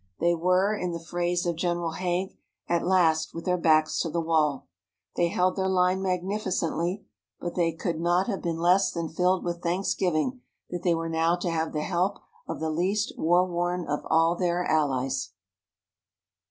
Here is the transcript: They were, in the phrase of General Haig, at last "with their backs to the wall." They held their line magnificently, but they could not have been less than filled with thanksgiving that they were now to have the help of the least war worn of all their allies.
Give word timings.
They 0.19 0.33
were, 0.33 0.75
in 0.75 0.93
the 0.93 0.99
phrase 0.99 1.45
of 1.45 1.55
General 1.57 1.91
Haig, 1.91 2.35
at 2.67 2.87
last 2.87 3.35
"with 3.35 3.45
their 3.45 3.55
backs 3.59 3.99
to 3.99 4.09
the 4.09 4.19
wall." 4.19 4.65
They 5.15 5.27
held 5.27 5.55
their 5.55 5.69
line 5.69 6.01
magnificently, 6.01 7.05
but 7.39 7.53
they 7.53 7.71
could 7.73 7.99
not 7.99 8.25
have 8.25 8.41
been 8.41 8.57
less 8.57 8.91
than 8.91 9.09
filled 9.09 9.43
with 9.43 9.61
thanksgiving 9.61 10.41
that 10.71 10.81
they 10.81 10.95
were 10.95 11.07
now 11.07 11.35
to 11.35 11.51
have 11.51 11.71
the 11.71 11.83
help 11.83 12.17
of 12.47 12.59
the 12.59 12.71
least 12.71 13.13
war 13.15 13.45
worn 13.45 13.85
of 13.85 13.99
all 14.09 14.35
their 14.35 14.65
allies. 14.65 15.33